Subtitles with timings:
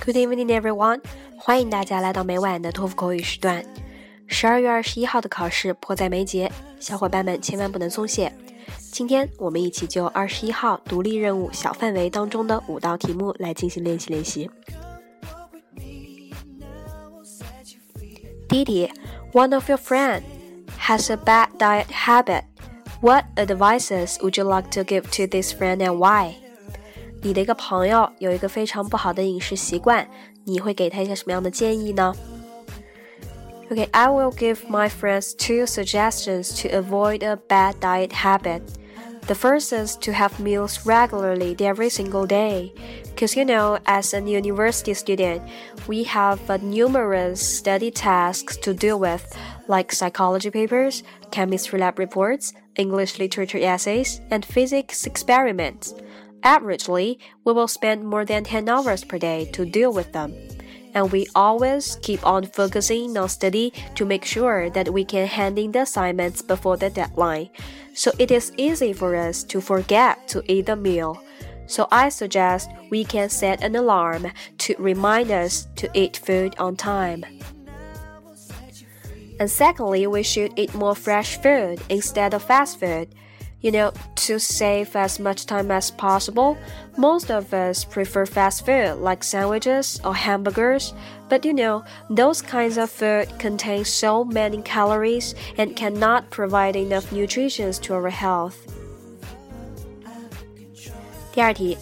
[0.00, 1.02] Good evening, everyone！
[1.36, 3.62] 欢迎大家来到每晚的托福口语时段。
[4.26, 8.32] 十二月二十一号的考试迫在眉睫，小伙伴们千万不能松懈。
[8.90, 14.50] 今天我们一起就二十一号独立任务小范围当中的五道题目来进行练习练习。
[18.47, 18.91] 第一题，
[19.31, 20.21] One of your friend
[20.79, 22.43] has a bad diet habit.
[23.01, 26.35] What advices would you like to give to this friend and why?
[27.21, 30.07] 你的一个朋友有一个非常不好的饮食习惯，
[30.45, 32.13] 你会给他一些什么样的建议呢？
[33.69, 38.61] Okay, I will give my friends two suggestions to avoid a bad diet habit.
[39.28, 42.72] The first is to have meals regularly every single day.
[43.04, 45.42] Because you know, as a university student,
[45.86, 49.36] we have uh, numerous study tasks to deal with,
[49.68, 55.92] like psychology papers, chemistry lab reports, English literature essays, and physics experiments.
[56.42, 60.32] Averagely, we will spend more than 10 hours per day to deal with them
[60.94, 65.58] and we always keep on focusing on study to make sure that we can hand
[65.58, 67.50] in the assignments before the deadline.
[67.98, 71.20] So it is easy for us to forget to eat the meal.
[71.66, 76.76] So I suggest we can set an alarm to remind us to eat food on
[76.76, 77.24] time.
[79.40, 83.08] And secondly, we should eat more fresh food instead of fast food.
[83.61, 83.93] You know,
[84.27, 86.57] to save as much time as possible,
[86.97, 90.93] most of us prefer fast food like sandwiches or hamburgers.
[91.29, 97.11] But you know, those kinds of food contain so many calories and cannot provide enough
[97.13, 98.57] nutrition to our health.
[101.33, 101.77] 第二题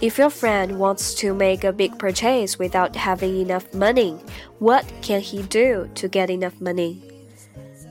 [0.00, 4.16] If your friend wants to make a big purchase without having enough money,
[4.58, 7.07] what can he do to get enough money?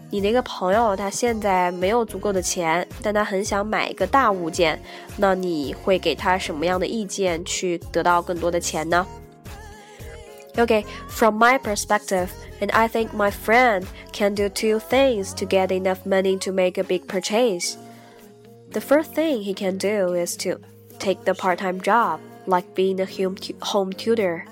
[0.10, 4.80] 你那个朋友他现在没有足够的钱，但他很想买一个大物件，
[5.18, 9.06] 那你会给他什么样的意见去得到更多的钱呢？
[10.56, 12.28] Okay, from my perspective,
[12.62, 16.78] and I think my friend can do two things to get enough money to make
[16.80, 17.74] a big purchase.
[18.72, 20.60] The first thing he can do is to
[21.00, 23.08] take the part-time job, like being a
[23.62, 24.46] home tutor.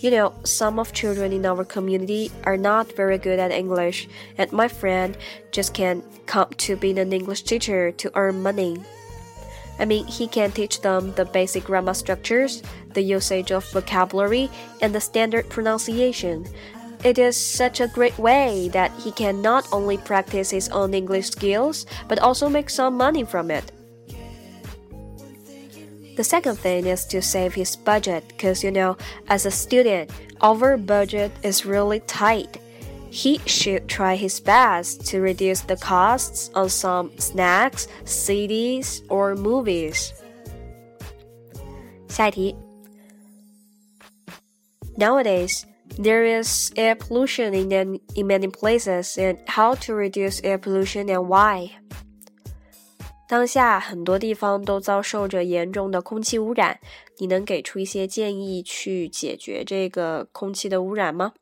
[0.00, 4.50] You know, some of children in our community are not very good at English, and
[4.50, 5.14] my friend
[5.52, 8.80] just can't come to being an English teacher to earn money.
[9.78, 12.62] I mean, he can teach them the basic grammar structures,
[12.94, 14.48] the usage of vocabulary,
[14.80, 16.48] and the standard pronunciation.
[17.04, 21.28] It is such a great way that he can not only practice his own English
[21.28, 23.70] skills, but also make some money from it.
[26.19, 28.97] The second thing is to save his budget because you know,
[29.27, 32.57] as a student, our budget is really tight.
[33.09, 40.13] He should try his best to reduce the costs on some snacks, CDs, or movies.
[42.07, 42.55] 下一题.
[44.97, 45.65] Nowadays,
[45.99, 51.27] there is air pollution in, in many places, and how to reduce air pollution and
[51.27, 51.71] why?
[53.29, 56.79] 当下很多地方都遭受着严重的空气污染，
[57.17, 61.33] 你能给出一些建议去解决这个空气的污染吗？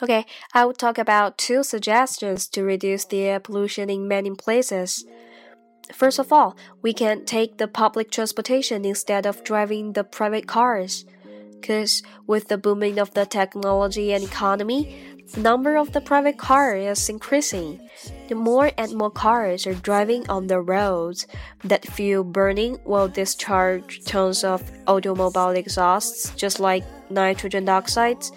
[0.00, 5.04] Okay, I will talk about two suggestions to reduce the air pollution in many places.
[5.90, 11.04] First of all, we can take the public transportation instead of driving the private cars.
[11.60, 16.75] Because with the booming of the technology and economy, the number of the private car
[16.75, 17.79] is increasing.
[18.27, 21.27] The more and more cars are driving on the roads,
[21.63, 28.31] that fuel burning will discharge tons of automobile exhausts, just like nitrogen dioxides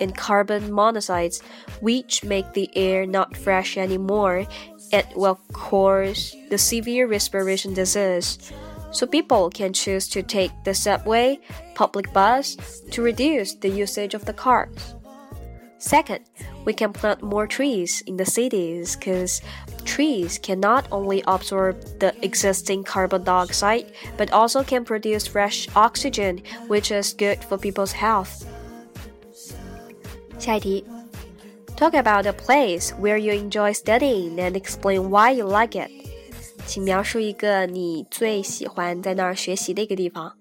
[0.00, 1.42] and carbon monoxides,
[1.80, 4.46] which make the air not fresh anymore
[4.92, 8.52] and will cause the severe respiration disease.
[8.90, 11.40] So people can choose to take the subway,
[11.74, 12.56] public bus
[12.90, 14.94] to reduce the usage of the cars.
[15.77, 16.23] Second,
[16.63, 19.41] we can plant more trees in the cities because
[19.83, 26.41] trees can not only absorb the existing carbon dioxide but also can produce fresh oxygen,
[26.67, 28.45] which is good for people's health.
[30.39, 30.85] 下一题
[31.75, 35.91] Talk about a place where you enjoy studying and explain why you like it.
[36.65, 40.33] 请描述一个你最喜欢在那儿学习的一个地方。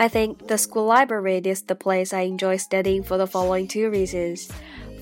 [0.00, 3.90] I think the school library is the place I enjoy studying for the following two
[3.90, 4.48] reasons.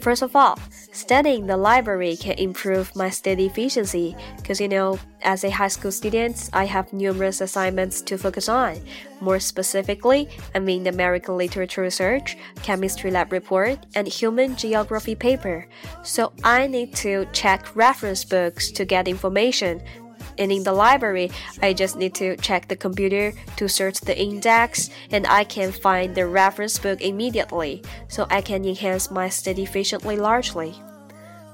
[0.01, 0.59] First of all,
[0.93, 5.91] studying the library can improve my study efficiency because you know, as a high school
[5.91, 8.81] student, I have numerous assignments to focus on.
[9.21, 15.67] More specifically, I mean the American literature research, chemistry lab report, and human geography paper.
[16.03, 19.83] So I need to check reference books to get information
[20.39, 21.31] and in the library,
[21.63, 26.15] I just need to check the computer to search the index and I can find
[26.15, 30.75] the reference book immediately, so I can enhance my study efficiently largely.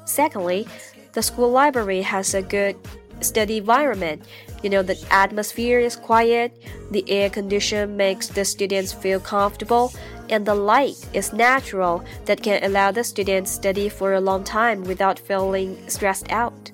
[0.05, 0.67] Secondly,
[1.13, 2.77] the school library has a good
[3.21, 4.23] study environment.
[4.63, 6.57] You know, the atmosphere is quiet,
[6.91, 9.93] the air condition makes the students feel comfortable,
[10.29, 14.85] and the light is natural that can allow the students study for a long time
[14.85, 16.71] without feeling stressed out.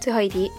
[0.00, 0.50] 最后一题。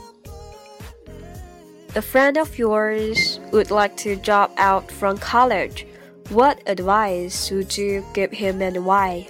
[1.93, 5.85] A friend of yours would like to drop out from college.
[6.29, 9.25] What advice would you give him and why?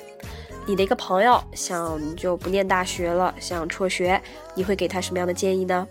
[0.65, 4.21] 你的一个朋友想就不念大学了，想辍学，
[4.55, 5.88] 你会给他什么样的建议呢？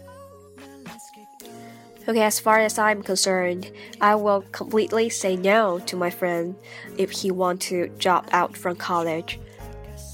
[2.06, 3.68] Okay, as far as I'm concerned,
[3.98, 6.54] I will completely say no to my friend
[6.96, 9.38] if he want to drop out from college.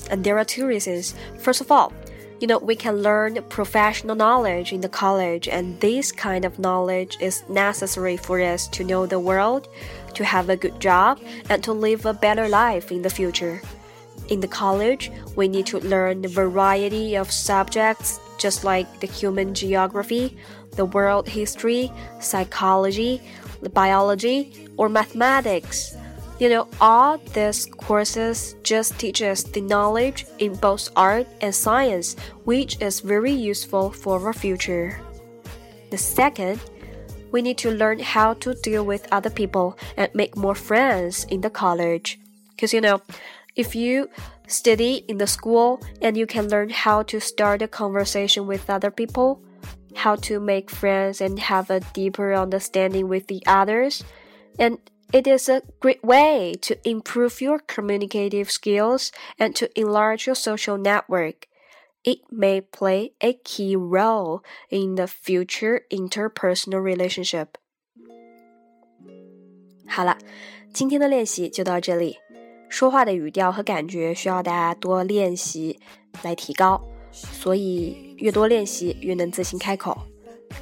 [0.08, 1.12] And there are two reasons.
[1.38, 1.92] First of all,
[2.39, 7.17] you know, we can learn professional knowledge in the college, and this kind of knowledge
[7.19, 9.67] is necessary for us to know the world,
[10.13, 11.19] to have a good job,
[11.49, 13.61] and to live a better life in the future.
[14.29, 19.55] In the college, we need to learn a variety of subjects, just like the human
[19.55, 20.37] geography,
[20.75, 23.19] the world history, psychology,
[23.73, 25.96] biology, or mathematics.
[26.39, 32.15] You know, all these courses just teach us the knowledge in both art and science,
[32.45, 35.01] which is very useful for our future.
[35.89, 36.59] The second,
[37.31, 41.41] we need to learn how to deal with other people and make more friends in
[41.41, 42.19] the college.
[42.51, 43.01] Because, you know,
[43.55, 44.09] if you
[44.47, 48.91] study in the school and you can learn how to start a conversation with other
[48.91, 49.41] people,
[49.95, 54.03] how to make friends and have a deeper understanding with the others,
[54.59, 54.77] and
[55.12, 60.78] it is a great way to improve your communicative skills and to enlarge your social
[60.78, 61.46] network.
[62.04, 67.48] It may play a key role in the future interpersonal relationship.
[69.86, 70.18] 好了，
[70.72, 72.16] 今天的练习就到这里。
[72.68, 75.78] 说话的语调和感觉需要大家多练习
[76.22, 79.96] 来提高，所以越多练习越能自信开口。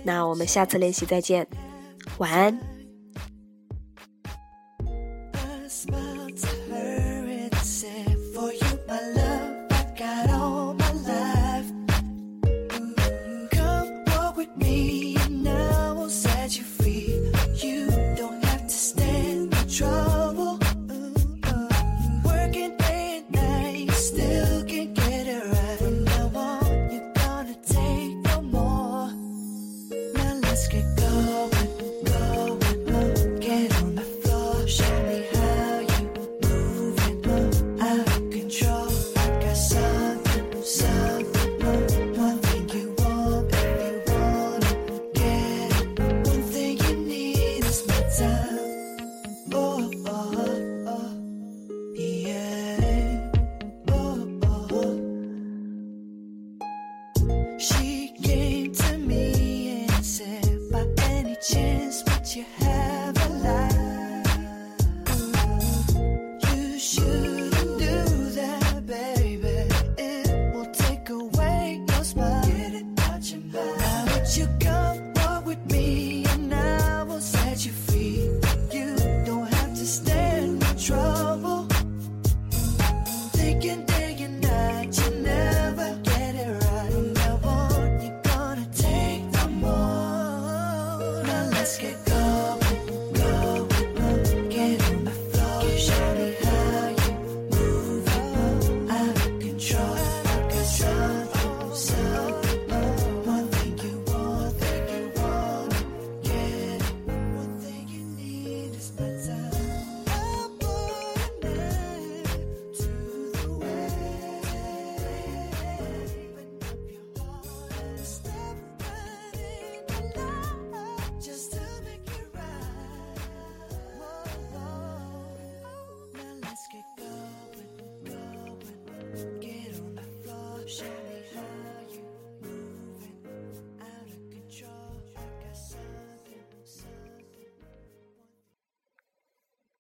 [0.03, 1.47] 那我们下次练习再见，
[2.19, 2.74] 晚安。
[14.58, 15.05] me.